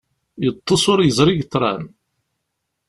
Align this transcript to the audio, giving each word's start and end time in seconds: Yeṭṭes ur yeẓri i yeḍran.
Yeṭṭes 0.43 0.83
ur 0.91 0.99
yeẓri 1.03 1.33
i 1.33 1.37
yeḍran. 1.39 1.83